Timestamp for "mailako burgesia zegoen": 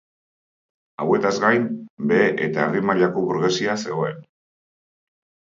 2.91-4.25